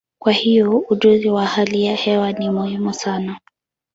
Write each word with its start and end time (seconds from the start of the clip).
Kwa 0.21 0.31
hiyo, 0.33 0.85
ujuzi 0.89 1.29
wa 1.29 1.45
hali 1.45 1.85
ya 1.85 1.95
hewa 1.95 2.31
ni 2.31 2.49
muhimu 2.49 2.93
sana. 2.93 3.39